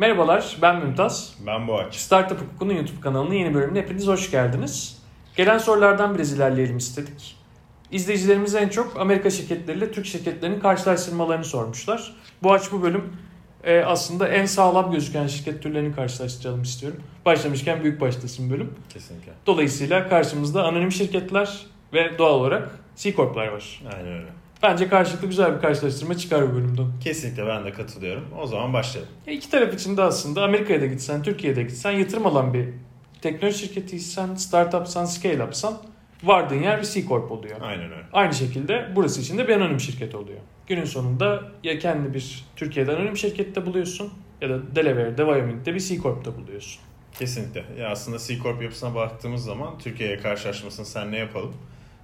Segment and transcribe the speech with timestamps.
[0.00, 1.36] Merhabalar, ben Mümtaz.
[1.46, 1.94] Ben Boğaç.
[1.94, 5.02] Startup Hukuku'nun YouTube kanalının yeni bölümüne hepiniz hoş geldiniz.
[5.36, 7.36] Gelen sorulardan biraz ilerleyelim istedik.
[7.90, 12.14] İzleyicilerimiz en çok Amerika şirketleriyle Türk şirketlerinin karşılaştırmalarını sormuşlar.
[12.42, 13.12] Boğaç bu bölüm
[13.64, 17.00] e, aslında en sağlam gözüken şirket türlerini karşılaştıralım istiyorum.
[17.24, 18.74] Başlamışken büyük başlasın bölüm.
[18.88, 19.32] Kesinlikle.
[19.46, 23.82] Dolayısıyla karşımızda anonim şirketler ve doğal olarak C Corp'lar var.
[23.96, 24.39] Aynen öyle.
[24.62, 26.86] Bence karşılıklı güzel bir karşılaştırma çıkar bu bölümden.
[27.04, 28.24] Kesinlikle ben de katılıyorum.
[28.42, 29.12] O zaman başlayalım.
[29.26, 32.68] Ya iki taraf için de aslında Amerika'ya da gitsen, Türkiye'de gitsen yatırım alan bir
[33.22, 35.78] teknoloji şirketiysen, startupsan, scale upsan
[36.22, 37.56] vardığın yer bir C Corp oluyor.
[37.60, 38.04] Aynen öyle.
[38.12, 40.38] Aynı şekilde burası için de bir anonim şirket oluyor.
[40.66, 45.96] Günün sonunda ya kendi bir Türkiye'de anonim şirkette buluyorsun ya da Delaware'de, Wyoming'de bir C
[45.96, 46.82] Corp'ta buluyorsun.
[47.18, 47.64] Kesinlikle.
[47.78, 51.54] Ya aslında C Corp yapısına baktığımız zaman Türkiye'ye karşılaşmasını sen ne yapalım?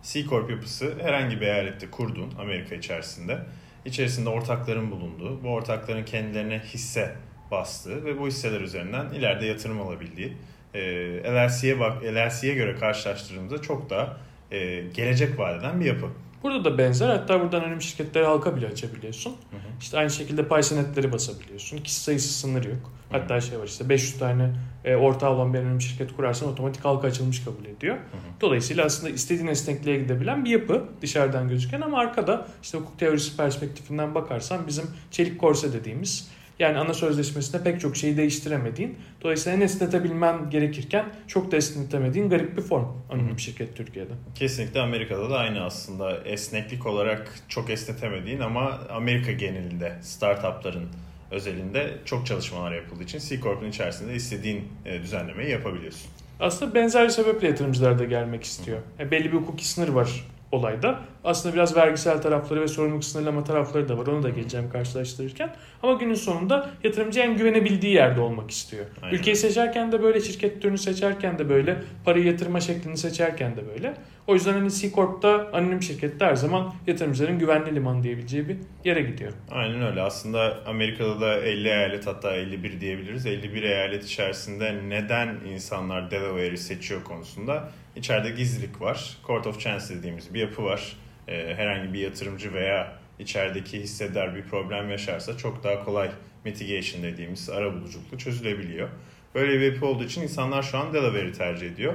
[0.06, 3.38] C Corp yapısı herhangi bir eyalette kurduğun Amerika içerisinde
[3.84, 7.16] içerisinde ortakların bulunduğu, bu ortakların kendilerine hisse
[7.50, 10.36] bastığı ve bu hisseler üzerinden ileride yatırım alabildiği
[10.74, 10.80] e,
[11.24, 14.16] LLC'ye bak LLC'ye göre karşılaştırdığımızda çok daha
[14.50, 16.06] e, gelecek vaat eden bir yapı.
[16.46, 17.08] Burada da benzer.
[17.08, 19.30] Hatta buradan anonim şirketleri halka bile açabiliyorsun.
[19.30, 19.60] Hı hı.
[19.80, 21.78] İşte aynı şekilde pay senetleri basabiliyorsun.
[21.78, 22.92] Kişi sayısı sınırı yok.
[23.10, 24.50] Hatta şey var işte 500 tane
[24.84, 27.96] e, ortağı olan bir anonim şirket kurarsan otomatik halka açılmış kabul ediyor.
[28.40, 34.14] Dolayısıyla aslında istediğin esnekliğe gidebilen bir yapı dışarıdan gözüken ama arkada işte hukuk teorisi perspektifinden
[34.14, 40.50] bakarsan bizim çelik korse dediğimiz yani ana sözleşmesinde pek çok şeyi değiştiremediğin dolayısıyla en esnetebilmen
[40.50, 44.12] gerekirken çok da esnetemediğin garip bir form anonim şirket Türkiye'de.
[44.34, 50.88] Kesinlikle Amerika'da da aynı aslında esneklik olarak çok esnetemediğin ama Amerika genelinde startupların
[51.30, 56.10] özelinde çok çalışmalar yapıldığı için C Corp'un içerisinde istediğin e, düzenlemeyi yapabiliyorsun.
[56.40, 58.78] Aslında benzer bir sebeple yatırımcılar da gelmek istiyor.
[58.98, 61.00] E, belli bir hukuki sınır var olayda.
[61.24, 64.06] Aslında biraz vergisel tarafları ve sorumluluk sınırlama tarafları da var.
[64.06, 65.54] Onu da geleceğim karşılaştırırken.
[65.82, 68.86] Ama günün sonunda yatırımcı en güvenebildiği yerde olmak istiyor.
[69.02, 69.16] Aynen.
[69.16, 73.94] Ülkeyi seçerken de böyle, şirket türünü seçerken de böyle, parayı yatırma şeklini seçerken de böyle.
[74.26, 79.02] O yüzden hani C Corp'ta anonim şirkette her zaman yatırımcıların güvenli liman diyebileceği bir yere
[79.02, 79.32] gidiyor.
[79.50, 80.02] Aynen öyle.
[80.02, 83.26] Aslında Amerika'da da 50 eyalet hatta 51 diyebiliriz.
[83.26, 89.16] 51 eyalet içerisinde neden insanlar Delaware'i seçiyor konusunda içeride gizlilik var.
[89.26, 90.96] Court of Chance dediğimiz bir yapı var.
[91.28, 96.10] Ee, herhangi bir yatırımcı veya içerideki hisseder bir problem yaşarsa çok daha kolay
[96.44, 98.88] mitigation dediğimiz ara buluculukla çözülebiliyor.
[99.34, 101.94] Böyle bir yapı olduğu için insanlar şu an Delaware'i tercih ediyor.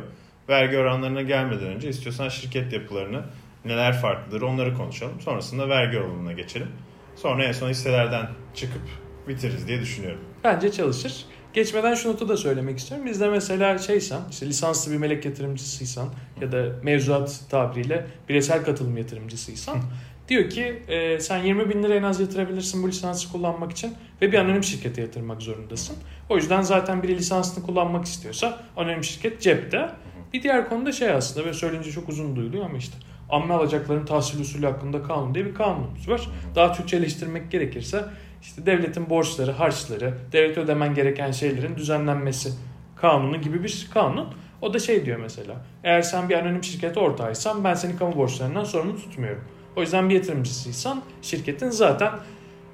[0.49, 3.23] Vergi oranlarına gelmeden önce istiyorsan şirket yapılarını
[3.65, 5.21] neler farklıdır onları konuşalım.
[5.21, 6.67] Sonrasında vergi oranına geçelim.
[7.15, 8.81] Sonra en son hisselerden çıkıp
[9.27, 10.21] bitiririz diye düşünüyorum.
[10.43, 11.25] Bence çalışır.
[11.53, 13.05] Geçmeden şu notu da söylemek istiyorum.
[13.07, 16.09] Bizde mesela şeysen, işte lisanslı bir melek yatırımcısıysan
[16.41, 19.77] ya da mevzuat tabiriyle bireysel katılım yatırımcısıysan
[20.27, 24.31] diyor ki e, sen 20 bin lira en az yatırabilirsin bu lisansı kullanmak için ve
[24.31, 25.95] bir anonim şirkete yatırmak zorundasın.
[26.29, 29.89] O yüzden zaten biri lisansını kullanmak istiyorsa anonim şirket cepte.
[30.33, 32.97] Bir diğer konu da şey aslında ve söyleyince çok uzun duyuluyor ama işte
[33.29, 36.29] amme alacakların tahsil usulü hakkında kanun diye bir kanunumuz var.
[36.55, 38.05] Daha Türkçeleştirmek gerekirse
[38.41, 42.53] işte devletin borçları, harçları, devlet ödemen gereken şeylerin düzenlenmesi
[42.95, 44.27] kanunu gibi bir kanun.
[44.61, 45.55] O da şey diyor mesela.
[45.83, 49.43] Eğer sen bir anonim şirkete ortağıysan ben seni kamu borçlarından sorumlu tutmuyorum.
[49.75, 52.11] O yüzden bir yatırımcısıysan şirketin zaten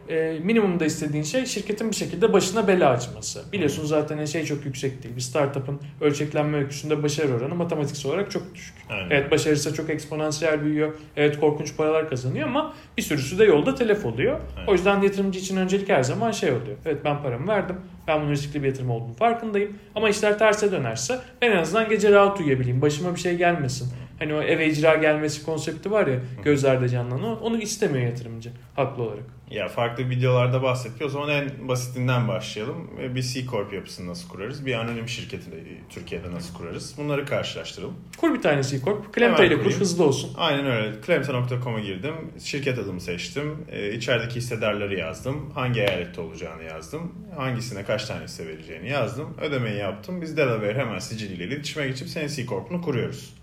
[0.10, 3.44] e, minimumda istediğin şey şirketin bir şekilde başına bela açması.
[3.54, 5.16] Biliyorsun zaten şey çok yüksek değil.
[5.16, 8.76] Bir startup'ın ölçeklenme öyküsünde başarı oranı matematiksel olarak çok düşük.
[8.90, 9.10] Aynen.
[9.10, 10.94] Evet başarırsa çok eksponansiyel büyüyor.
[11.16, 14.40] Evet korkunç paralar kazanıyor ama bir sürüsü de yolda telef oluyor.
[14.58, 14.70] Evet.
[14.70, 16.78] O yüzden yatırımcı için öncelik her zaman şey oluyor.
[16.86, 17.76] Evet ben paramı verdim.
[18.08, 19.78] Ben bunun riskli bir yatırım olduğunu farkındayım.
[19.96, 22.82] Ama işler terse dönerse ben en azından gece rahat uyuyabileyim.
[22.82, 23.88] Başıma bir şey gelmesin.
[24.20, 27.42] Hani o eve icra gelmesi konsepti var ya gözlerde canlanan.
[27.42, 29.24] Onu istemiyor yatırımcı haklı olarak.
[29.52, 31.02] Ya farklı videolarda bahsettik.
[31.02, 32.90] O zaman en basitinden başlayalım.
[33.02, 34.66] E, Bir C Corp yapısını nasıl kurarız?
[34.66, 35.56] Bir anonim şirketi de
[35.90, 36.96] Türkiye'de nasıl kurarız?
[36.98, 37.94] Bunları karşılaştıralım.
[38.18, 39.14] Kur bir tane C Corp.
[39.14, 40.32] Klemta ile kur hızlı olsun.
[40.38, 41.02] Aynen öyle.
[41.02, 42.14] Klemta.com'a girdim.
[42.44, 43.56] Şirket adımı seçtim.
[43.72, 45.50] E, içerideki hissedarları yazdım.
[45.56, 47.12] Hangi eyalette olacağını yazdım.
[47.38, 49.34] Hangisine kaç tane hisse vereceğini yazdım.
[49.42, 50.22] Ödemeyi yaptım.
[50.22, 53.34] Biz Delaware hemen siciliyle iletişime geçip senin C Corp'unu kuruyoruz.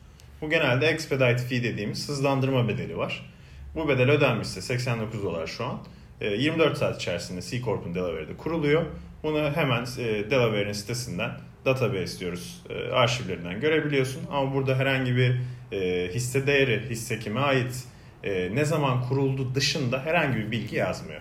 [0.40, 3.30] Bu genelde expedite fee dediğimiz hızlandırma bedeli var.
[3.74, 5.78] Bu bedel ödenmişse 89 dolar şu an.
[6.20, 8.82] E, 24 saat içerisinde C Corp'un Delaware'de kuruluyor.
[9.22, 11.30] Bunu hemen e, Delaware'in sitesinden
[11.64, 14.22] database diyoruz e, arşivlerinden görebiliyorsun.
[14.30, 15.40] Ama burada herhangi bir
[15.72, 17.84] e, hisse değeri, hisse kime ait,
[18.24, 21.20] e, ne zaman kuruldu dışında herhangi bir bilgi yazmıyor.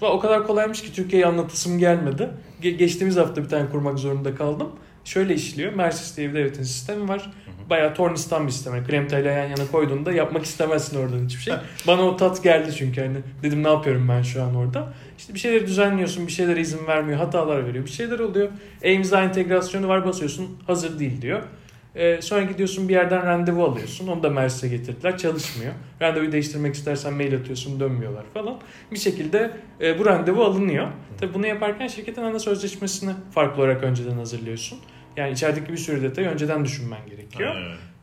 [0.00, 2.30] O kadar kolaymış ki Türkiye'yi anlatısım gelmedi.
[2.62, 4.72] Ge- geçtiğimiz hafta bir tane kurmak zorunda kaldım.
[5.04, 5.72] Şöyle işliyor.
[5.72, 7.30] Mersis diye bir devletin sistemi var.
[7.70, 8.74] Bayağı tornistan bir sistem.
[8.74, 11.54] Yani Kremta ile yan yana koyduğunda yapmak istemezsin oradan hiçbir şey.
[11.86, 14.92] Bana o tat geldi çünkü hani dedim ne yapıyorum ben şu an orada.
[15.18, 18.48] İşte bir şeyleri düzenliyorsun, bir şeylere izin vermiyor, hatalar veriyor, bir şeyler oluyor.
[18.82, 21.42] E-imza entegrasyonu var basıyorsun, hazır değil diyor.
[21.94, 24.08] Ee, sonra gidiyorsun bir yerden randevu alıyorsun.
[24.08, 25.18] Onu da Mersin'e getirdiler.
[25.18, 25.72] Çalışmıyor.
[26.02, 28.58] Randevuyu değiştirmek istersen mail atıyorsun dönmüyorlar falan.
[28.92, 29.50] Bir şekilde
[29.80, 30.88] e, bu randevu alınıyor.
[31.20, 34.78] Tabii bunu yaparken şirketin ana sözleşmesini farklı olarak önceden hazırlıyorsun.
[35.16, 37.54] Yani içerideki bir sürü detayı önceden düşünmen gerekiyor.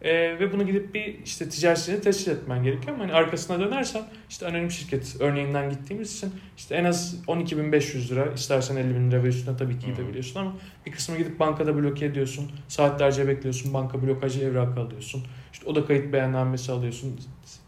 [0.01, 4.47] Ee, ve bunu gidip bir işte ticaretini tescil etmen gerekiyor ama hani arkasına dönersen işte
[4.47, 9.57] anonim şirket örneğinden gittiğimiz için işte en az 12.500 lira istersen 50.000 lira ve üstüne
[9.57, 10.53] tabii ki gidebiliyorsun ama
[10.85, 12.51] bir kısmı gidip bankada bloke ediyorsun.
[12.67, 13.73] Saatlerce bekliyorsun.
[13.73, 15.23] Banka blokajı evrakı alıyorsun.
[15.53, 17.19] İşte oda kayıt beyannamesi alıyorsun.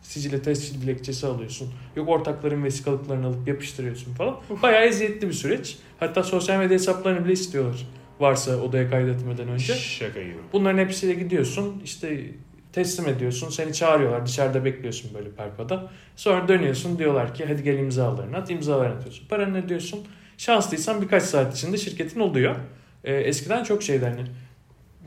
[0.01, 1.73] Sicile tescil dilekçesi alıyorsun.
[1.95, 4.35] Yok ortakların vesikalıklarını alıp yapıştırıyorsun falan.
[4.61, 5.77] Bayağı eziyetli bir süreç.
[5.99, 7.87] Hatta sosyal medya hesaplarını bile istiyorlar.
[8.21, 9.73] Varsa odaya kaydetmeden önce.
[9.73, 10.37] Şaka gibi.
[10.53, 12.25] Bunların hepsiyle gidiyorsun işte
[12.73, 15.89] teslim ediyorsun seni çağırıyorlar dışarıda bekliyorsun böyle perpada.
[16.15, 19.27] Sonra dönüyorsun diyorlar ki hadi gel imzalarını at imzalarını atıyorsun.
[19.27, 19.99] Paranı ödüyorsun.
[20.37, 22.55] Şanslıysan birkaç saat içinde şirketin oluyor.
[23.03, 24.25] Ee, eskiden çok şeydi hani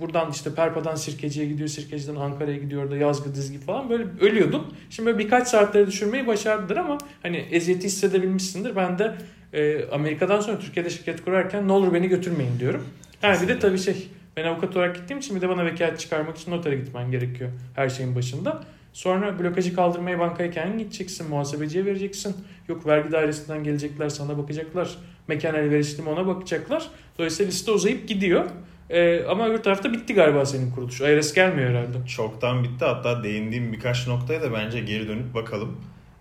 [0.01, 4.67] buradan işte Perpa'dan Sirkeci'ye gidiyor, Sirkeci'den Ankara'ya gidiyor da yazgı dizgi falan böyle ölüyordum.
[4.91, 8.77] Şimdi böyle birkaç saatlere düşürmeyi başardılar ama hani eziyeti hissedebilmişsindir.
[8.77, 9.15] Ben de
[9.55, 12.85] e, Amerika'dan sonra Türkiye'de şirket kurarken ne olur beni götürmeyin diyorum.
[13.23, 16.37] Ha bir de tabii şey ben avukat olarak gittiğim için bir de bana vekalet çıkarmak
[16.39, 18.65] için notere gitmen gerekiyor her şeyin başında.
[18.93, 22.37] Sonra blokajı kaldırmaya bankaya kendin gideceksin, muhasebeciye vereceksin.
[22.69, 24.99] Yok vergi dairesinden gelecekler sana bakacaklar.
[25.29, 26.89] Mekan elverişli mi ona bakacaklar.
[27.19, 28.45] Dolayısıyla liste uzayıp gidiyor.
[28.91, 31.01] Ee, ama öbür tarafta bitti galiba senin kuruluş.
[31.01, 32.07] IRS gelmiyor herhalde.
[32.07, 35.77] Çoktan bitti hatta değindiğim birkaç noktaya da bence geri dönüp bakalım.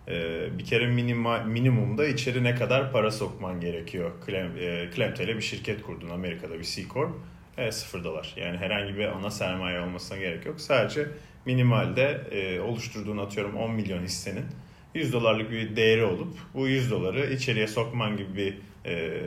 [0.08, 4.12] Ee, bir kere minima, minimumda içeri ne kadar para sokman gerekiyor.
[4.26, 7.12] Klem, e, Klemte ile bir şirket kurdun Amerika'da bir C Corp.
[7.58, 8.34] E, sıfır dolar.
[8.38, 10.62] Yani herhangi bir ana sermaye olmasına gerek yok.
[10.62, 11.08] Sadece
[11.46, 14.46] minimalde e, oluşturduğun atıyorum 10 milyon hissenin
[14.96, 18.58] 100 dolarlık bir değeri olup bu 100 doları içeriye sokman gibi bir
[18.90, 19.22] e,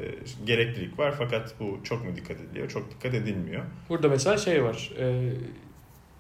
[0.45, 1.15] gereklilik var.
[1.19, 2.69] Fakat bu çok mu dikkat ediliyor?
[2.69, 3.63] Çok dikkat edilmiyor.
[3.89, 4.91] Burada mesela şey var.
[4.99, 5.33] E,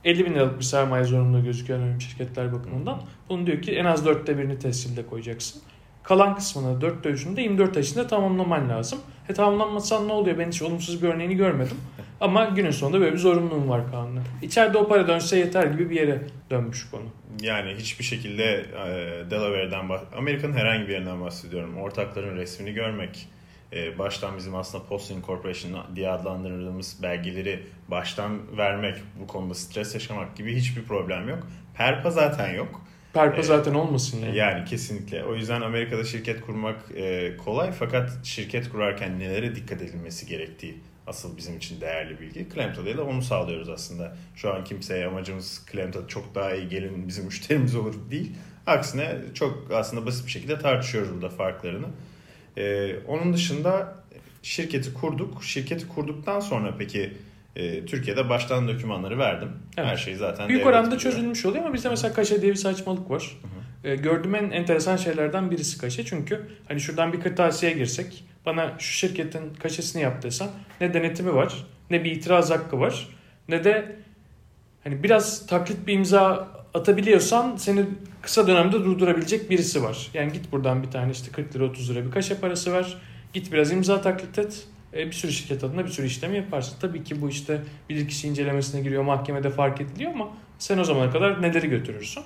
[0.07, 3.03] 50 bin liralık bir sermaye zorunluluğu gözüküyor anonim şirketler bakımından.
[3.29, 5.63] Bunu diyor ki en az dörtte birini tescilde koyacaksın.
[6.03, 8.99] Kalan kısmını dörtte üçünü de 24 ay içinde tamamlaman lazım.
[9.29, 10.39] E tamamlanmasan ne oluyor?
[10.39, 11.77] Ben hiç olumsuz bir örneğini görmedim.
[12.21, 14.21] Ama günün sonunda böyle bir zorunluluğum var kanunda.
[14.43, 17.05] İçeride o para dönse yeter gibi bir yere dönmüş konu.
[17.43, 21.77] Yani hiçbir şekilde e, Delaware'den, Amerika'nın herhangi bir yerinden bahsediyorum.
[21.77, 23.29] Ortakların resmini görmek,
[23.73, 30.37] e, baştan bizim aslında Post Incorporation diye adlandırdığımız belgeleri baştan vermek, bu konuda stres yaşamak
[30.37, 31.47] gibi hiçbir problem yok.
[31.75, 32.87] Perpa zaten yok.
[33.13, 34.37] Perpa Ee, zaten olmasın yani.
[34.37, 35.25] Yani kesinlikle.
[35.25, 41.37] O yüzden Amerika'da şirket kurmak e, kolay fakat şirket kurarken nelere dikkat edilmesi gerektiği asıl
[41.37, 42.49] bizim için değerli bilgi.
[42.49, 44.17] Klemto'da ile onu sağlıyoruz aslında.
[44.35, 48.33] Şu an kimseye amacımız Klemto'da çok daha iyi gelin bizim müşterimiz olur değil.
[48.67, 51.87] Aksine çok aslında basit bir şekilde tartışıyoruz burada farklarını.
[52.57, 53.95] E, onun dışında
[54.43, 55.45] şirketi kurduk.
[55.45, 57.13] Şirketi kurduktan sonra peki
[57.57, 59.49] e, Türkiye'de baştan dokümanları verdim.
[59.77, 59.89] Evet.
[59.89, 61.01] Her şey zaten Büyük oranda biliyor.
[61.01, 63.41] çözülmüş oluyor ama bizde mesela kaşe diye bir saçmalık var.
[63.85, 66.05] Ee, gördüğüm en enteresan şeylerden birisi kaşe.
[66.05, 70.49] Çünkü hani şuradan bir kırtasiyeye girsek bana şu şirketin kaşesini yap desen
[70.81, 73.09] ne denetimi var ne bir itiraz hakkı var
[73.49, 73.97] ne de
[74.85, 77.85] hani biraz taklit bir imza atabiliyorsan seni
[78.23, 80.11] kısa dönemde durdurabilecek birisi var.
[80.15, 82.97] Yani git buradan bir tane işte 40 lira 30 lira bir kaşe parası ver.
[83.33, 84.67] Git biraz imza taklit et.
[84.95, 86.77] E, bir sürü şirket adına bir sürü işlemi yaparsın.
[86.81, 90.29] Tabii ki bu işte bilirkişi incelemesine giriyor, mahkemede fark ediliyor ama
[90.59, 92.23] sen o zamana kadar neleri götürürsün?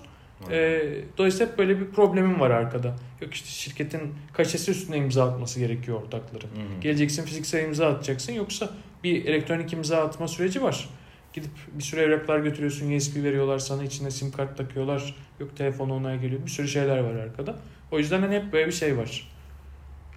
[0.50, 0.82] E,
[1.18, 2.96] dolayısıyla hep böyle bir problemim var arkada.
[3.20, 4.00] Yok işte şirketin
[4.32, 6.48] kaşesi üstüne imza atması gerekiyor ortakların.
[6.48, 6.80] Hı hı.
[6.80, 8.70] Geleceksin fiziksel imza atacaksın yoksa
[9.04, 10.88] bir elektronik imza atma süreci var.
[11.32, 15.14] Gidip bir sürü evraklar götürüyorsun, USB veriyorlar sana, içine sim kart takıyorlar.
[15.40, 16.42] Yok telefonu onay geliyor.
[16.46, 17.56] Bir sürü şeyler var arkada.
[17.90, 19.28] O yüzden hani hep böyle bir şey var.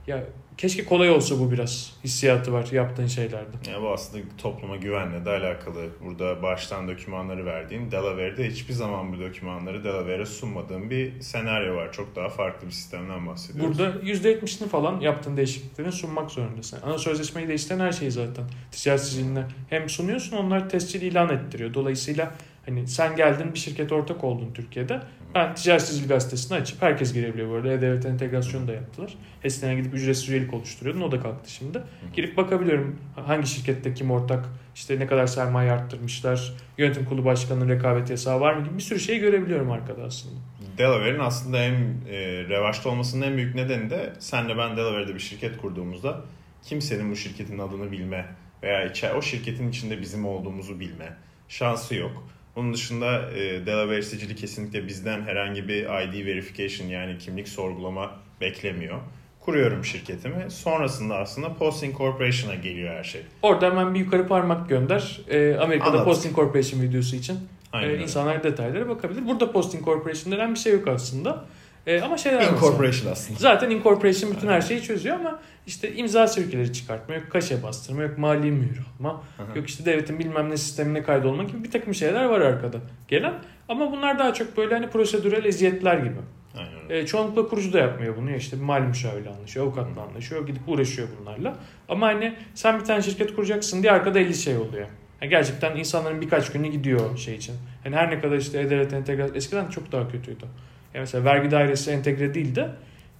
[0.08, 0.24] Ya
[0.58, 1.94] keşke kolay olsa bu biraz.
[2.04, 3.72] Hissiyatı var yaptığın şeylerde.
[3.72, 5.90] Ya bu aslında topluma güvenle de alakalı.
[6.06, 11.92] Burada baştan dokümanları verdiğin Delaware'de hiçbir zaman bu dokümanları Delaware'e sunmadığın bir senaryo var.
[11.92, 13.80] Çok daha farklı bir sistemden bahsediyoruz.
[13.80, 16.80] Burada %70'ini falan yaptığın değişikliklerini sunmak zorundasın.
[16.84, 21.74] Ana sözleşmeyi değiştiren her şeyi zaten ticaret siciline hem sunuyorsun onlar tescil ilan ettiriyor.
[21.74, 22.32] Dolayısıyla
[22.66, 25.02] hani sen geldin bir şirket ortak oldun Türkiye'de.
[25.36, 27.72] Ben ticaret sicil gazetesini açıp herkes girebiliyor bu arada.
[27.72, 29.14] E-Devlet entegrasyonu da yaptılar.
[29.44, 31.02] Eskiden gidip ücretsiz üyelik oluşturuyordun.
[31.02, 31.82] O da kalktı şimdi.
[32.14, 38.10] Girip bakabiliyorum hangi şirkette kim ortak, işte ne kadar sermaye arttırmışlar, yönetim kurulu başkanının rekabet
[38.10, 40.36] yasağı var mı gibi bir sürü şey görebiliyorum arkada aslında.
[40.78, 41.74] Delaware'in aslında en
[42.10, 42.18] e,
[42.50, 46.22] revaçta olmasının en büyük nedeni de senle ben Delaware'de bir şirket kurduğumuzda
[46.64, 48.26] kimsenin bu şirketin adını bilme
[48.64, 51.18] veya içer, o şirketin içinde bizim olduğumuzu bilme
[51.48, 52.24] şansı yok.
[52.56, 59.00] Bunun dışında e, Delaware sicili kesinlikle bizden herhangi bir ID verification yani kimlik sorgulama beklemiyor.
[59.40, 60.52] Kuruyorum şirketimi.
[60.52, 63.22] Sonrasında aslında Post Incorporation'a geliyor her şey.
[63.42, 65.22] Orada hemen bir yukarı parmak gönder.
[65.30, 66.06] Ee, Amerika'da Anladım.
[66.06, 67.40] Post Incorporation videosu için
[67.74, 69.26] Aynen e, insanlar detaylara bakabilir.
[69.26, 71.46] Burada Post Incorporation denen bir şey yok aslında.
[71.88, 72.52] E, ama şeyler var.
[72.54, 73.40] Incorporation aslında.
[73.40, 78.18] Zaten incorporation bütün her şeyi çözüyor ama işte imza sürükleri çıkartma, yok kaşe bastırma, yok
[78.18, 79.24] mali mühür alma,
[79.56, 83.34] yok işte devletin bilmem ne sistemine kaydolma gibi bir takım şeyler var arkada gelen.
[83.70, 86.16] Ama bunlar daha çok böyle hani prosedürel eziyetler gibi.
[86.58, 87.02] Aynen.
[87.02, 88.32] E, çoğunlukla kurucu da yapmıyor bunu.
[88.32, 91.56] Ya işte bir mali müşavirle anlaşıyor, avukatla anlaşıyor, gidip uğraşıyor bunlarla.
[91.90, 94.88] Ama hani sen bir tane şirket kuracaksın diye arkada 50 şey oluyor.
[95.22, 97.56] Yani gerçekten insanların birkaç günü gidiyor şey için.
[97.86, 100.46] Yani her ne kadar işte e-devlet entegrasyon eskiden çok daha kötüydü.
[100.94, 102.70] Yani mesela vergi dairesi entegre değildi.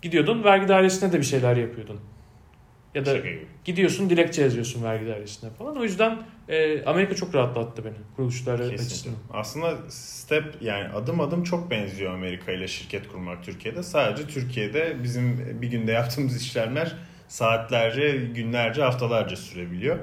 [0.02, 2.00] Gidiyordun vergi dairesine de bir şeyler yapıyordun.
[2.96, 3.18] Ya da
[3.66, 5.78] gidiyorsun dilekçe yazıyorsun vergi dairesine falan.
[5.78, 8.86] O yüzden e, Amerika çok rahatlattı beni kuruluşlar Kesinlikle.
[8.86, 9.18] açısından.
[9.34, 13.84] Aslında step yani adım adım çok benziyor Amerika ile şirket kurmak Türkiye'de.
[13.84, 16.96] Sadece Türkiye'de bizim bir günde yaptığımız işlemler
[17.28, 19.98] saatlerce, günlerce, haftalarca sürebiliyor.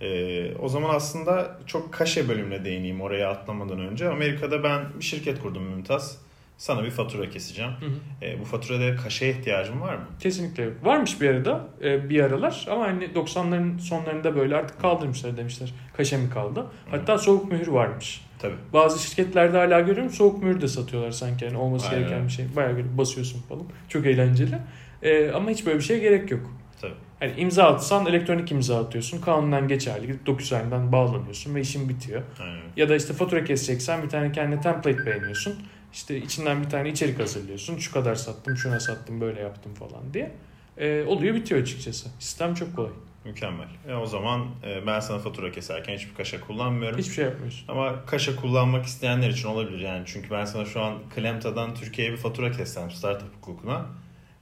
[0.00, 4.08] Ee, o zaman aslında çok kaşe bölümüne değineyim oraya atlamadan önce.
[4.08, 6.27] Amerika'da ben bir şirket kurdum Mümtaz.
[6.58, 7.70] Sana bir fatura keseceğim.
[7.80, 7.90] Hı hı.
[8.22, 10.04] Ee, bu faturada kaşeye ihtiyacın var mı?
[10.20, 10.74] Kesinlikle yok.
[10.82, 15.74] Varmış bir arada e, bir aralar ama hani 90'ların sonlarında böyle artık kaldırmışlar demişler.
[15.96, 16.66] Kaşe mi kaldı?
[16.90, 18.20] Hatta soğuk mühür varmış.
[18.38, 18.54] Tabii.
[18.72, 21.44] Bazı şirketlerde hala görüyorum soğuk mühür de satıyorlar sanki.
[21.44, 22.00] Yani olması Aynen.
[22.00, 22.46] gereken bir şey.
[22.56, 23.64] Bayağı böyle basıyorsun falan.
[23.88, 24.58] Çok eğlenceli.
[25.02, 26.50] E, ama hiç böyle bir şeye gerek yok.
[26.80, 26.94] Tabii.
[27.20, 29.20] Yani imza atsan elektronik imza atıyorsun.
[29.20, 30.06] Kanunen geçerli.
[30.06, 32.22] Gidip DocuSign'dan bağlanıyorsun ve işin bitiyor.
[32.40, 32.62] Aynen.
[32.76, 35.54] Ya da işte fatura keseceksen bir tane kendine template beğeniyorsun.
[35.92, 37.78] İşte içinden bir tane içerik hazırlıyorsun.
[37.78, 40.32] Şu kadar sattım, şuna sattım, böyle yaptım falan diye.
[40.78, 42.08] Ee, oluyor bitiyor açıkçası.
[42.18, 42.90] Sistem çok kolay.
[43.24, 43.68] Mükemmel.
[43.88, 46.98] E, o zaman e, ben sana fatura keserken hiçbir kaşe kullanmıyorum.
[46.98, 47.68] Hiçbir şey yapmıyorsun.
[47.68, 50.02] Ama kaşe kullanmak isteyenler için olabilir yani.
[50.06, 53.86] Çünkü ben sana şu an Klemta'dan Türkiye'ye bir fatura kessem startup hukukuna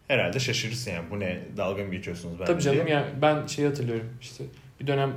[0.09, 1.11] herhalde şaşırırsın yani.
[1.11, 1.43] Bu ne?
[1.57, 2.53] Dalga mı geçiyorsunuz bence?
[2.53, 4.45] Tabii canım ya ben şey hatırlıyorum işte
[4.81, 5.13] bir dönem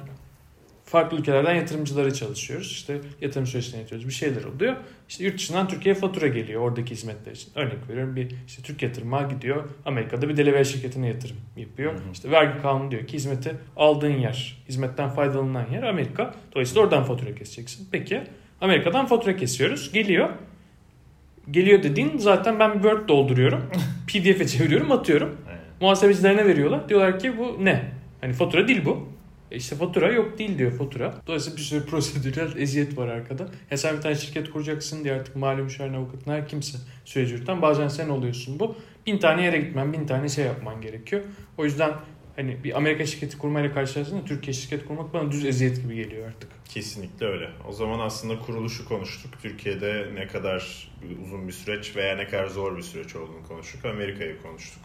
[0.90, 2.72] farklı ülkelerden yatırımcılara çalışıyoruz.
[2.72, 4.08] İşte yatırım süreçlerini yönetiyoruz.
[4.08, 4.76] Bir şeyler oluyor.
[5.10, 7.52] İşte yurt dışından Türkiye'ye fatura geliyor oradaki hizmetler için.
[7.56, 9.70] Örnek veriyorum bir işte Türk yatırıma gidiyor.
[9.86, 11.94] Amerika'da bir Delaware şirketine yatırım yapıyor.
[11.94, 12.12] Hı hı.
[12.14, 16.34] İşte vergi kanunu diyor ki hizmeti aldığın yer, hizmetten faydalanan yer Amerika.
[16.54, 17.88] Dolayısıyla oradan fatura keseceksin.
[17.92, 18.22] Peki
[18.62, 19.92] Amerika'dan fatura kesiyoruz.
[19.94, 20.30] Geliyor.
[21.52, 23.70] Geliyor dediğin zaten ben bir Word dolduruyorum.
[24.08, 25.38] PDF'e çeviriyorum atıyorum.
[25.48, 25.62] Aynen.
[25.82, 26.90] Muhasebecilerine veriyorlar.
[26.90, 27.92] Diyorlar ki bu ne?
[28.22, 29.09] Hani fatura değil bu.
[29.52, 31.16] E işte fatura yok değil diyor fatura.
[31.28, 33.50] Dolayısıyla bir sürü prosedürel eziyet var arkada.
[33.72, 37.62] Ya sen bir tane şirket kuracaksın diye artık mali müşavirin avukatın her kimse süreci yürüten.
[37.62, 38.76] Bazen sen oluyorsun bu.
[39.06, 41.22] Bin tane yere gitmen, bin tane şey yapman gerekiyor.
[41.58, 41.94] O yüzden
[42.36, 46.50] hani bir Amerika şirketi kurmayla karşılaştığında Türkiye şirket kurmak bana düz eziyet gibi geliyor artık.
[46.70, 47.50] Kesinlikle öyle.
[47.68, 49.34] O zaman aslında kuruluşu konuştuk.
[49.42, 50.92] Türkiye'de ne kadar
[51.26, 53.86] uzun bir süreç veya ne kadar zor bir süreç olduğunu konuştuk.
[53.86, 54.82] Amerika'yı konuştuk.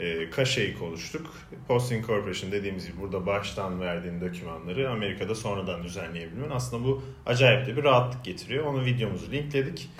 [0.00, 1.34] E, Kaşe'yi konuştuk.
[1.68, 7.76] Post Incorporation dediğimiz gibi burada baştan verdiğin dokümanları Amerika'da sonradan düzenleyebilmen aslında bu acayip de
[7.76, 8.64] bir rahatlık getiriyor.
[8.64, 9.90] Onu videomuzu linkledik.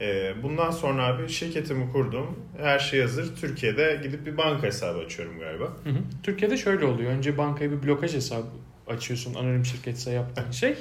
[0.00, 2.38] E, bundan sonra abi şirketimi kurdum.
[2.58, 3.36] Her şey hazır.
[3.36, 5.64] Türkiye'de gidip bir banka hesabı açıyorum galiba.
[5.64, 5.98] Hı hı.
[6.22, 7.12] Türkiye'de şöyle oluyor.
[7.12, 8.46] Önce bankaya bir blokaj hesabı
[8.86, 9.34] açıyorsun.
[9.34, 10.76] Anonim şirketse yaptığın şey.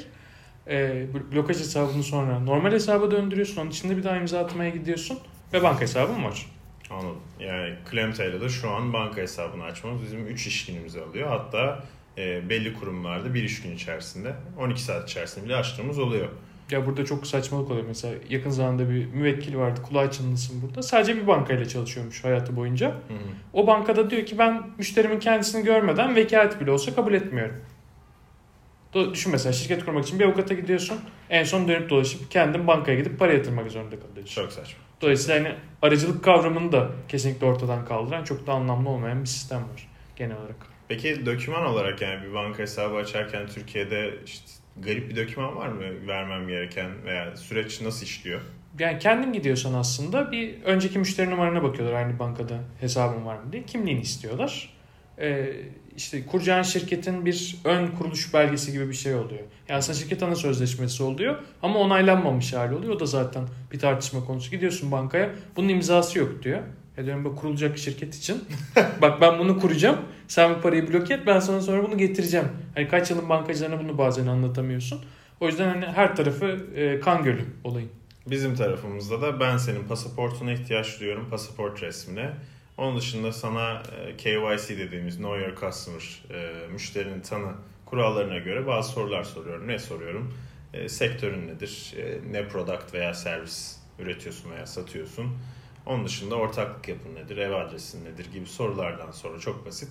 [1.14, 3.62] Bu blokaj hesabını sonra normal hesaba döndürüyorsun.
[3.62, 5.20] Onun içinde bir daha imza atmaya gidiyorsun.
[5.54, 6.46] Ve banka hesabın var.
[6.90, 7.20] Anladım.
[7.40, 11.28] Yani Klemta'yla da şu an banka hesabını açmamız bizim 3 iş günümüzü alıyor.
[11.30, 11.84] Hatta
[12.18, 16.28] e, belli kurumlarda bir iş gün içerisinde 12 saat içerisinde bile açtığımız oluyor.
[16.72, 17.86] Ya burada çok saçmalık oluyor.
[17.88, 19.82] Mesela yakın zamanda bir müvekkil vardı.
[19.82, 20.82] Kulağı çınlasın burada.
[20.82, 22.88] Sadece bir bankayla çalışıyormuş hayatı boyunca.
[22.88, 23.18] Hı hı.
[23.54, 27.56] O bankada diyor ki ben müşterimin kendisini görmeden vekalet bile olsa kabul etmiyorum.
[29.14, 31.00] Düşün mesela şirket kurmak için bir avukata gidiyorsun.
[31.30, 34.42] En son dönüp dolaşıp kendin bankaya gidip para yatırmak zorunda kalıyorsun.
[34.42, 34.87] Çok saçma.
[35.02, 39.88] Dolayısıyla hani aracılık kavramını da kesinlikle ortadan kaldıran çok da anlamlı olmayan bir sistem var
[40.16, 40.56] genel olarak.
[40.88, 44.46] Peki doküman olarak yani bir banka hesabı açarken Türkiye'de işte
[44.78, 48.42] garip bir doküman var mı vermem gereken veya süreç nasıl işliyor?
[48.80, 53.64] Yani kendin gidiyorsan aslında bir önceki müşteri numarana bakıyorlar aynı bankada hesabın var mı diye.
[53.64, 54.77] Kimliğini istiyorlar.
[55.20, 55.54] Ee,
[55.98, 59.42] işte kuracağın şirketin bir ön kuruluş belgesi gibi bir şey oluyor.
[59.70, 62.94] Yani aslında şirket ana sözleşmesi oluyor ama onaylanmamış hali oluyor.
[62.94, 64.52] O da zaten bir tartışma konusu.
[64.52, 66.62] Gidiyorsun bankaya bunun imzası yok diyor.
[66.98, 68.44] Ya diyorum bak kurulacak şirket için.
[69.02, 69.98] bak ben bunu kuracağım.
[70.28, 72.48] Sen bu parayı bloke et ben sana sonra bunu getireceğim.
[72.76, 75.02] Hani kaç yılın bankacılarına bunu bazen anlatamıyorsun.
[75.40, 76.46] O yüzden hani her tarafı
[76.76, 77.90] e, kan gölü olayın.
[78.28, 82.34] Bizim tarafımızda da ben senin pasaportuna ihtiyaç duyuyorum, pasaport resmine.
[82.78, 87.52] Onun dışında sana e, KYC dediğimiz Know Your Customer, e, müşterinin tanı
[87.86, 89.68] kurallarına göre bazı sorular soruyorum.
[89.68, 90.34] Ne soruyorum?
[90.74, 91.94] E, sektörün nedir?
[92.32, 95.38] Ne product veya servis üretiyorsun veya satıyorsun?
[95.86, 97.38] Onun dışında ortaklık yapın nedir?
[97.38, 98.26] Ev adresin nedir?
[98.34, 99.90] gibi sorulardan sonra çok basit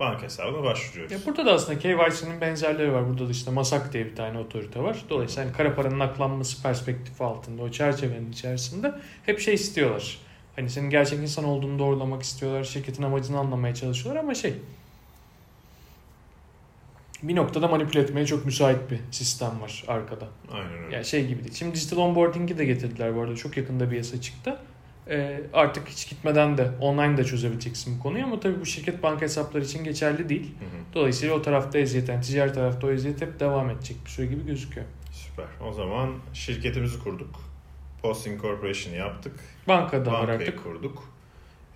[0.00, 1.12] banka hesabına başvuruyoruz.
[1.12, 3.08] Ya burada da aslında KYC'nin benzerleri var.
[3.08, 4.96] Burada da işte MASAK diye bir tane otorite var.
[5.08, 8.94] Dolayısıyla hani kara paranın aklanması perspektifi altında o çerçevenin içerisinde
[9.26, 10.18] hep şey istiyorlar.
[10.56, 12.64] Hani senin gerçek insan olduğunu doğrulamak istiyorlar.
[12.64, 14.54] Şirketin amacını anlamaya çalışıyorlar ama şey
[17.22, 20.28] bir noktada manipüle etmeye çok müsait bir sistem var arkada.
[20.52, 20.94] Aynen öyle.
[20.94, 21.54] Yani şey gibi değil.
[21.54, 23.36] Şimdi digital onboarding'i de getirdiler bu arada.
[23.36, 24.58] Çok yakında bir yasa çıktı.
[25.08, 29.20] Ee, artık hiç gitmeden de online de çözebileceksin bu konuyu ama tabii bu şirket banka
[29.20, 30.54] hesapları için geçerli değil.
[30.58, 30.94] Hı hı.
[30.94, 34.46] Dolayısıyla o tarafta eziyet, yani ticari tarafta o eziyet hep devam edecek bir süre gibi
[34.46, 34.86] gözüküyor.
[35.12, 35.46] Süper.
[35.68, 37.45] O zaman şirketimizi kurduk.
[38.06, 39.32] Post Incorporation'ı yaptık.
[39.68, 40.62] Bankada Bankayı artık.
[40.62, 41.04] kurduk.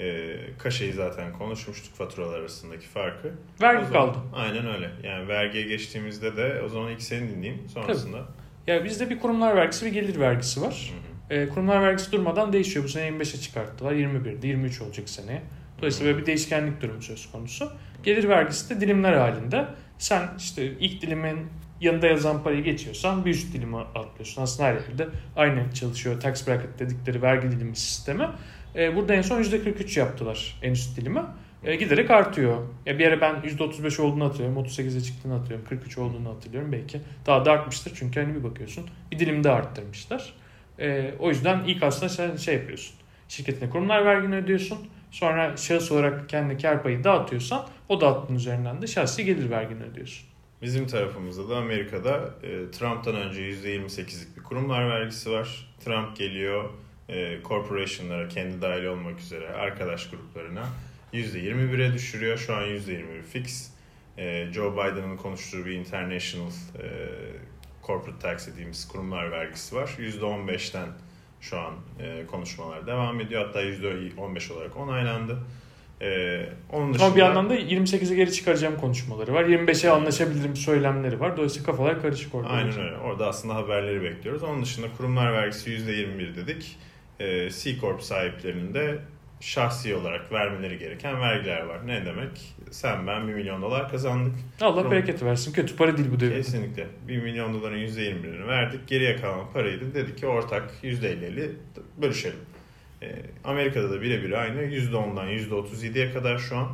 [0.01, 3.33] Ee, kaşeyi zaten konuşmuştuk faturalar arasındaki farkı.
[3.63, 4.19] Vergi zaman- kaldı.
[4.35, 4.91] Aynen öyle.
[5.05, 7.69] Yani vergiye geçtiğimizde de o zaman ilk seni dinleyeyim.
[7.69, 8.19] Sonrasında.
[8.67, 10.93] Ya bizde bir kurumlar vergisi bir gelir vergisi var.
[11.29, 11.39] Hı hı.
[11.41, 12.85] Ee, kurumlar vergisi durmadan değişiyor.
[12.85, 13.93] Bu sene 25'e çıkarttılar.
[13.93, 15.43] 21'de 23 olacak seneye.
[15.79, 17.73] Dolayısıyla böyle bir değişkenlik durumu söz konusu.
[18.03, 19.67] Gelir vergisi de dilimler halinde.
[19.99, 21.47] Sen işte ilk dilimin
[21.81, 24.43] yanında yazan parayı geçiyorsan bir üst dilimi atlıyorsun.
[24.43, 26.21] Aslında her yerde aynı çalışıyor.
[26.21, 28.29] Tax bracket dedikleri vergi dilimi sistemi.
[28.77, 31.23] Ee, burada en son %43 yaptılar en üst dilimi.
[31.65, 32.67] Ee, giderek artıyor.
[32.87, 34.65] Ya bir ara ben %35 olduğunu hatırlıyorum.
[34.65, 35.67] 38'e çıktığını hatırlıyorum.
[35.69, 37.01] 43 olduğunu hatırlıyorum belki.
[37.27, 38.87] Daha da artmıştır çünkü hani bir bakıyorsun.
[39.13, 40.33] Bir dilim de arttırmışlar.
[40.79, 42.95] Ee, o yüzden ilk aslında sen şey yapıyorsun.
[43.29, 44.79] Şirketine kurumlar vergini ödüyorsun.
[45.11, 50.30] Sonra şahıs olarak kendi kar payı dağıtıyorsan o dağıttığın üzerinden de şahsi gelir vergini ödüyorsun.
[50.63, 55.75] Bizim tarafımızda da Amerika'da e, Trump'tan önce %28'lik bir kurumlar vergisi var.
[55.85, 56.71] Trump geliyor
[57.09, 60.69] e, corporation'lara kendi dahil olmak üzere arkadaş gruplarına
[61.13, 62.39] %21'e düşürüyor.
[62.39, 63.71] Şu an %21 fix.
[64.19, 66.51] E, Joe Biden'ın konuştuğu bir international
[66.83, 66.87] e,
[67.87, 69.97] corporate tax dediğimiz kurumlar vergisi var.
[69.99, 70.89] %15'ten
[71.41, 73.47] şu an e, konuşmalar devam ediyor.
[73.47, 75.39] Hatta %15 olarak onaylandı.
[76.03, 76.41] E,
[76.73, 77.07] onun dışında...
[77.07, 79.45] Ama bir yandan da 28'e geri çıkaracağım konuşmaları var.
[79.45, 81.37] 25'e anlaşabilirim söylemleri var.
[81.37, 82.49] Dolayısıyla kafalar karışık orada.
[82.49, 82.97] Aynen öyle.
[82.97, 84.43] Orada aslında haberleri bekliyoruz.
[84.43, 86.77] Onun dışında kurumlar vergisi %21 dedik.
[87.21, 88.99] Ee, C Corp sahiplerinin de
[89.41, 91.87] şahsi olarak vermeleri gereken vergiler var.
[91.87, 92.55] Ne demek?
[92.71, 94.33] Sen ben 1 milyon dolar kazandık.
[94.61, 95.53] Allah Kurum- bereket versin.
[95.53, 96.37] Kötü para değil bu devirde.
[96.37, 96.87] Kesinlikle.
[97.09, 98.89] 1 milyon doların %21'ini verdik.
[98.89, 101.53] Geriye kalan parayı da dedik ki ortak %50'li
[102.03, 102.39] bölüşelim.
[103.03, 104.63] Ee, Amerika'da da birebir aynı.
[104.63, 106.69] %10'dan %37'ye kadar şu an.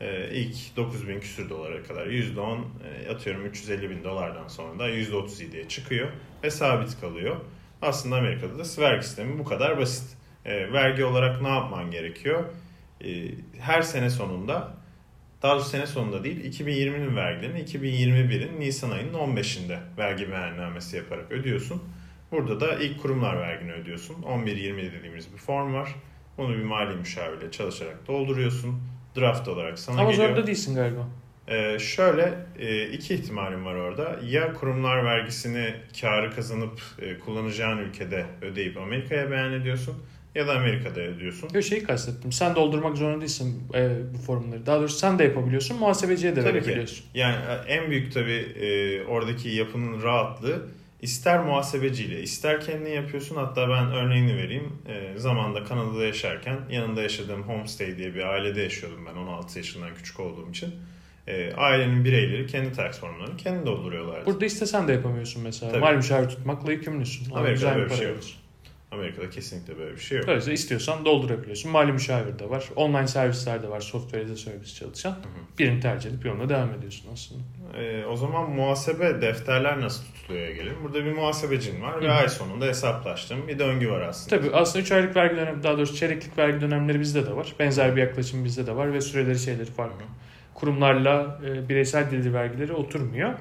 [0.00, 5.68] Ee, ilk 9000 küsür dolara kadar %10 e, atıyorum 350 bin dolardan sonra da %37'ye
[5.68, 6.08] çıkıyor
[6.44, 7.36] ve sabit kalıyor.
[7.82, 10.16] Aslında Amerika'da da vergi sistemi bu kadar basit.
[10.44, 12.44] Ee, vergi olarak ne yapman gerekiyor?
[13.58, 14.74] Her sene sonunda
[15.42, 21.82] daha doğrusu sene sonunda değil 2020'nin vergilerini 2021'in Nisan ayının 15'inde vergi beyannamesi yaparak ödüyorsun.
[22.32, 24.14] Burada da ilk kurumlar vergini ödüyorsun.
[24.22, 25.94] 11-20 dediğimiz bir form var.
[26.38, 28.82] Bunu bir mali müşavirle çalışarak dolduruyorsun.
[29.16, 30.28] Draft olarak sana Ama geliyor.
[30.28, 31.08] zorunda değilsin galiba.
[31.48, 34.16] Ee, şöyle e, iki ihtimalim var orada.
[34.24, 39.94] Ya kurumlar vergisini karı kazanıp e, kullanacağın ülkede ödeyip Amerika'ya beyan ediyorsun
[40.34, 41.48] ya da Amerika'da ödüyorsun.
[41.54, 42.32] Yok şeyi kastettim.
[42.32, 44.66] Sen doldurmak zorunda değilsin e, bu formları.
[44.66, 45.78] Daha doğrusu sen de yapabiliyorsun.
[45.78, 46.54] Muhasebeciye de Tabii ki.
[46.66, 47.04] verebiliyorsun.
[47.14, 47.36] Yani
[47.68, 50.66] e, en büyük tabii e, oradaki yapının rahatlığı
[51.02, 53.36] ister muhasebeciyle ister kendin yapıyorsun.
[53.36, 54.72] Hatta ben örneğini vereyim.
[54.88, 60.20] E, zamanda Kanada'da yaşarken yanında yaşadığım homestay diye bir ailede yaşıyordum ben 16 yaşından küçük
[60.20, 60.74] olduğum için.
[61.26, 64.26] E, ailenin bireyleri kendi tax formlarını kendi dolduruyorlardı.
[64.26, 65.72] Burada istesen de yapamıyorsun mesela.
[65.72, 65.80] Tabii.
[65.80, 67.34] Mali müşavir tutmakla yükümlüsün.
[67.34, 68.18] Amerika'da böyle bir şey yok.
[68.92, 70.26] Amerika'da kesinlikle böyle bir şey yok.
[70.26, 71.70] Dolayısıyla istiyorsan doldurabiliyorsun.
[71.70, 72.64] Mali müşavir de var.
[72.76, 73.80] Online servisler de var.
[73.80, 75.16] Software as a service çalışan.
[75.58, 77.42] Birini tercih edip yoluna devam ediyorsun aslında.
[77.82, 80.76] E, o zaman muhasebe defterler nasıl tutuluyor gelelim.
[80.84, 82.12] Burada bir muhasebecin var ve Hı.
[82.12, 84.36] ay sonunda hesaplaştığım bir döngü var aslında.
[84.36, 87.54] Tabii aslında 3 aylık vergi dönemi, daha doğrusu çeyreklik vergi dönemleri bizde de var.
[87.58, 90.04] Benzer bir yaklaşım bizde de var ve süreleri şeyleri farklı.
[90.62, 93.28] Kurumlarla e, bireysel gelir vergileri oturmuyor.
[93.28, 93.34] Hı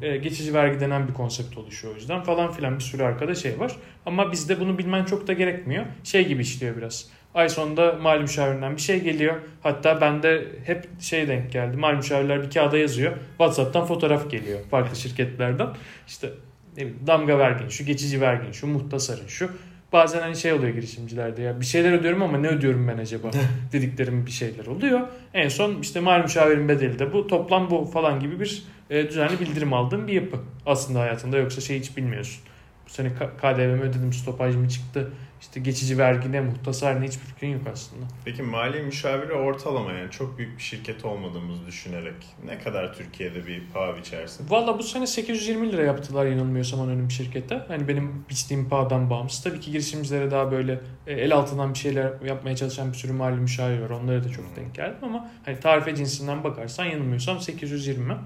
[0.00, 0.06] hı.
[0.06, 3.60] E, geçici vergi denen bir konsept oluşuyor o yüzden falan filan bir sürü arkada şey
[3.60, 3.76] var.
[4.06, 5.84] Ama bizde bunu bilmen çok da gerekmiyor.
[6.04, 7.08] Şey gibi işliyor biraz.
[7.34, 9.34] Ay sonunda mali müşavirinden bir şey geliyor.
[9.62, 11.76] Hatta bende hep şey denk geldi.
[11.76, 13.12] Mali müşavirler bir kağıda yazıyor.
[13.28, 15.68] WhatsApp'tan fotoğraf geliyor farklı şirketlerden.
[16.06, 16.28] İşte
[16.76, 19.50] ne bileyim, damga vergin şu, geçici vergin şu, muhtasarın şu.
[19.94, 23.30] Bazen hani şey oluyor girişimcilerde ya bir şeyler ödüyorum ama ne ödüyorum ben acaba
[23.72, 25.00] dediklerim bir şeyler oluyor.
[25.34, 29.40] En son işte mali müşavirin bedeli de bu toplam bu falan gibi bir e, düzenli
[29.40, 32.44] bildirim aldığım bir yapı aslında hayatında yoksa şey hiç bilmiyorsun.
[32.86, 35.12] Bu sene KDV mi ödedim, stopaj mı çıktı,
[35.44, 38.04] işte geçici vergi ne, muhtasar ne hiçbir fikrin yok aslında.
[38.24, 43.62] Peki mali müşaviri ortalama yani çok büyük bir şirket olmadığımızı düşünerek ne kadar Türkiye'de bir
[43.74, 44.50] paha biçersin?
[44.50, 47.62] Valla bu sene 820 lira yaptılar yanılmıyorsam anonim şirkette.
[47.68, 49.42] Hani benim biçtiğim pahadan bağımsız.
[49.42, 53.36] Tabii ki girişimcilere daha böyle e, el altından bir şeyler yapmaya çalışan bir sürü mali
[53.36, 53.90] müşavir var.
[53.90, 58.16] Onlara da çok denk geldim ama hani tarife cinsinden bakarsan yanılmıyorsam 820.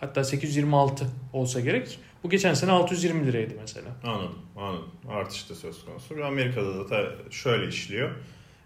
[0.00, 1.98] Hatta 826 olsa gerek.
[2.24, 3.88] Bu geçen sene 620 liraydı mesela.
[4.04, 4.90] Anladım, anladım.
[5.08, 6.24] Artış da söz konusu.
[6.24, 8.10] Amerika'da da şöyle işliyor.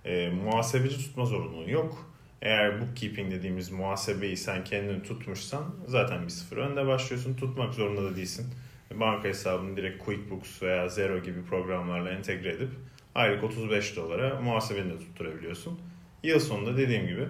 [0.04, 2.10] E, muhasebeci tutma zorunluluğu yok.
[2.42, 7.34] Eğer bookkeeping dediğimiz muhasebeyi sen kendin tutmuşsan zaten bir sıfır önde başlıyorsun.
[7.34, 8.46] Tutmak zorunda da değilsin.
[8.94, 12.70] Banka hesabını direkt QuickBooks veya Zero gibi programlarla entegre edip
[13.14, 15.80] aylık 35 dolara muhasebeni de tutturabiliyorsun.
[16.22, 17.28] Yıl sonunda dediğim gibi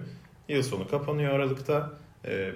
[0.49, 1.93] yıl sonu kapanıyor Aralık'ta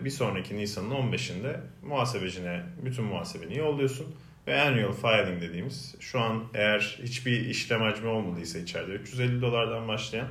[0.06, 4.16] bir sonraki Nisan'ın 15'inde muhasebecine bütün muhasebeni yolluyorsun.
[4.48, 10.28] Ve annual filing dediğimiz şu an eğer hiçbir işlem hacmi olmadıysa içeride 350 dolardan başlayan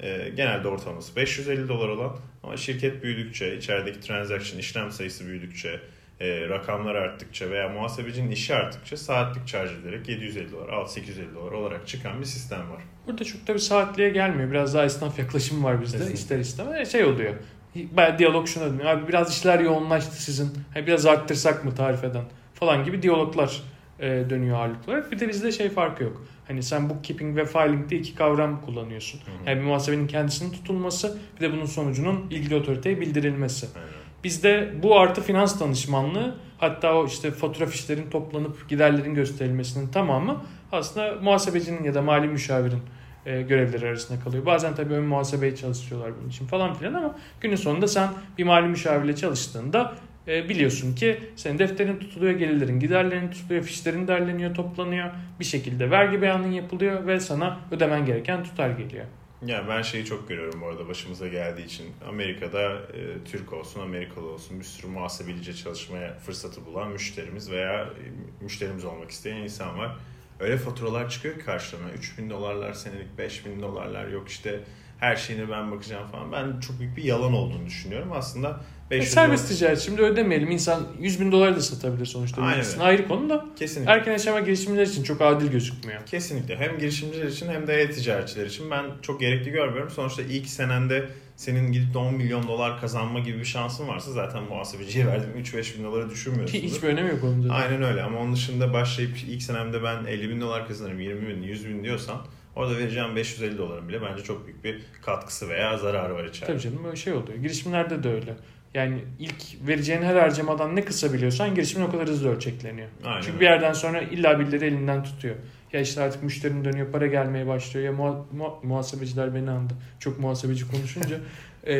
[0.00, 5.80] e, genelde ortalaması 550 dolar olan ama şirket büyüdükçe, içerideki transaction işlem sayısı büyüdükçe,
[6.20, 11.88] e, rakamlar arttıkça veya muhasebecinin işi arttıkça saatlik charge edilerek 750 dolar, 6-850 dolar olarak
[11.88, 12.82] çıkan bir sistem var.
[13.06, 14.50] Burada çok da bir saatliğe gelmiyor.
[14.50, 16.20] Biraz daha esnaf yaklaşımı var bizde Kesinlikle.
[16.20, 16.92] ister istemez.
[16.92, 17.34] Şey oluyor
[17.74, 18.84] Bayağı diyalog şuna dönüyor.
[18.84, 20.50] Abi biraz işler yoğunlaştı sizin.
[20.74, 23.62] Hani biraz arttırsak mı tarifeden falan gibi diyaloglar
[24.00, 25.12] e, dönüyor ağırlık olarak.
[25.12, 26.22] Bir de bizde şey farkı yok.
[26.48, 29.18] Hani sen bookkeeping ve filing'de iki kavram kullanıyorsun.
[29.18, 29.50] Hı hı.
[29.50, 33.66] Yani bir muhasebenin kendisinin tutulması bir de bunun sonucunun ilgili otoriteye bildirilmesi.
[33.66, 34.00] Hı hı.
[34.24, 41.14] Bizde bu artı finans danışmanlığı hatta o işte fatura fişlerin toplanıp giderlerin gösterilmesinin tamamı aslında
[41.22, 42.82] muhasebecinin ya da mali müşavirin
[43.26, 44.46] e, görevleri arasında kalıyor.
[44.46, 48.68] Bazen tabii ön muhasebeyi çalıştırıyorlar bunun için falan filan ama günün sonunda sen bir mali
[48.68, 49.94] müşavirle çalıştığında
[50.28, 55.10] e, biliyorsun ki senin defterin tutuluyor, gelirlerin, giderlerin tutuluyor, fişlerin derleniyor, toplanıyor.
[55.40, 59.04] Bir şekilde vergi beyanın yapılıyor ve sana ödemen gereken tutar geliyor.
[59.46, 61.86] Ya ben şeyi çok görüyorum bu arada başımıza geldiği için.
[62.08, 68.02] Amerika'da e, Türk olsun, Amerikalı olsun bir sürü muhasebelice çalışmaya fırsatı bulan müşterimiz veya e,
[68.44, 69.96] müşterimiz olmak isteyen insan var
[70.40, 71.90] öyle faturalar çıkıyor ki karşılığına.
[71.90, 74.60] 3000 dolarlar senelik, 5000 dolarlar yok işte
[74.98, 76.32] her şeyine ben bakacağım falan.
[76.32, 78.12] Ben çok büyük bir yalan olduğunu düşünüyorum.
[78.12, 79.58] Aslında 500 e, serbest dolar...
[79.58, 80.50] ticaret şimdi ödemeyelim.
[80.50, 82.42] İnsan 100 bin dolar da satabilir sonuçta.
[82.42, 82.64] Aynen.
[82.80, 83.92] Ayrı konu da Kesinlikle.
[83.92, 86.06] erken aşama girişimciler için çok adil gözükmüyor.
[86.06, 86.56] Kesinlikle.
[86.56, 89.90] Hem girişimciler için hem de e-ticaretçiler için ben çok gerekli görmüyorum.
[89.90, 94.42] Sonuçta ilk senende senin gidip de 10 milyon dolar kazanma gibi bir şansın varsa zaten
[94.42, 96.58] muhasebeciye verdiğim 3-5 bin dolara düşünmüyorsun.
[96.58, 97.48] Hiçbir önemi yok onun.
[97.48, 101.42] Aynen öyle ama onun dışında başlayıp ilk senemde ben 50 bin dolar kazanırım, 20 bin,
[101.42, 102.16] 100 bin diyorsan
[102.56, 106.52] orada vereceğim 550 doların bile bence çok büyük bir katkısı veya zararı var içeride.
[106.52, 107.38] Tabii canım öyle şey oluyor.
[107.38, 108.36] Girişimlerde de öyle.
[108.74, 112.88] Yani ilk vereceğin her harcamadan ne kısa biliyorsan girişimin o kadar hızlı ölçekleniyor.
[113.04, 115.34] Aynen Çünkü bir yerden sonra illa birileri elinden tutuyor.
[115.72, 117.86] Ya işte artık müşterinin dönüyor, para gelmeye başlıyor.
[117.86, 119.74] Ya muha- muha- muhasebeciler beni andı.
[120.00, 121.16] Çok muhasebeci konuşunca.
[121.64, 121.74] e,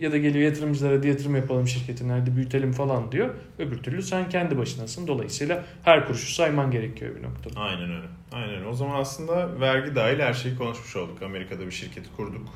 [0.00, 3.30] ya da geliyor yatırımcılara hadi yatırım yapalım şirketine hadi büyütelim falan diyor.
[3.58, 5.06] Öbür türlü sen kendi başınasın.
[5.06, 7.60] Dolayısıyla her kuruşu sayman gerekiyor bir noktada.
[7.60, 8.06] Aynen öyle.
[8.32, 8.66] Aynen öyle.
[8.66, 11.22] O zaman aslında vergi dahil her şeyi konuşmuş olduk.
[11.22, 12.48] Amerika'da bir şirketi kurduk.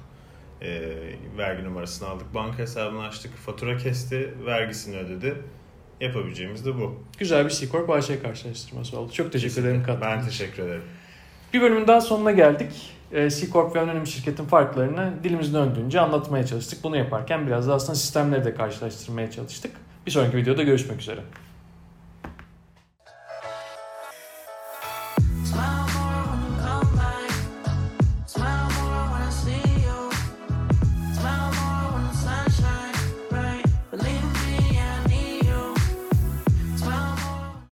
[0.62, 0.92] E,
[1.38, 2.34] vergi numarasını aldık.
[2.34, 3.36] Banka hesabını açtık.
[3.36, 4.34] Fatura kesti.
[4.46, 5.34] Vergisini ödedi
[6.00, 7.02] yapabileceğimiz de bu.
[7.18, 9.12] Güzel bir C-Corp AŞ karşılaştırması oldu.
[9.12, 9.70] Çok teşekkür Kesinlikle.
[9.70, 10.82] ederim katkınız Ben teşekkür ederim.
[11.54, 12.72] Bir bölümün daha sonuna geldik.
[13.12, 16.84] Ee, C-Corp ve anonim şirketin farklarını dilimiz döndüğünce anlatmaya çalıştık.
[16.84, 19.72] Bunu yaparken biraz da aslında sistemleri de karşılaştırmaya çalıştık.
[20.06, 21.20] Bir sonraki videoda görüşmek üzere.